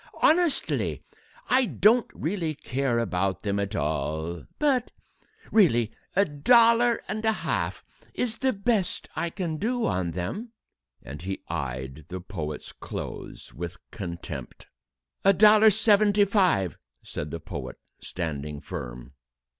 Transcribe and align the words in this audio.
Honestly, 0.23 1.03
I 1.47 1.65
don't 1.65 2.07
really 2.15 2.55
care 2.55 2.97
about 2.97 3.43
them 3.43 3.59
at 3.59 3.75
all 3.75 4.47
but 4.57 4.89
really 5.51 5.91
a 6.15 6.25
dollar 6.25 7.01
and 7.07 7.23
a 7.23 7.31
half 7.31 7.83
is 8.15 8.39
the 8.39 8.51
best 8.51 9.07
I 9.15 9.29
can 9.29 9.57
do 9.57 9.85
on 9.85 10.13
them...." 10.13 10.53
And 11.03 11.21
he 11.21 11.43
eyed 11.49 12.05
the 12.07 12.19
poet's 12.19 12.71
clothes 12.71 13.53
with 13.53 13.77
contempt. 13.91 14.65
"A 15.23 15.33
dollar 15.33 15.69
seventy 15.69 16.25
five," 16.25 16.79
said 17.03 17.29
the 17.29 17.39
poet, 17.39 17.75
standing 18.01 18.59
firm. 18.59 19.13